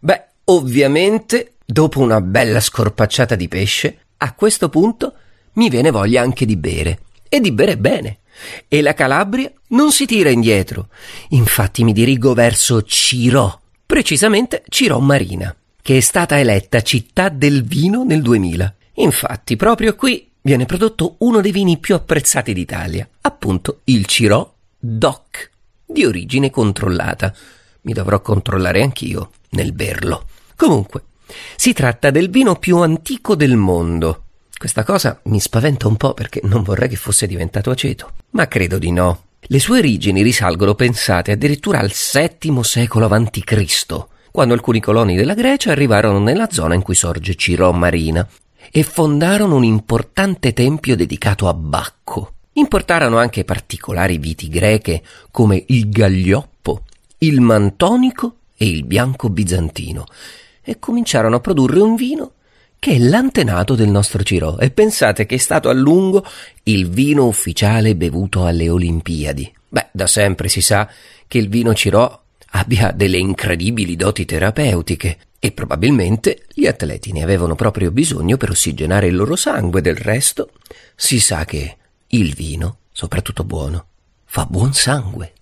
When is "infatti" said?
11.30-11.82, 18.94-19.56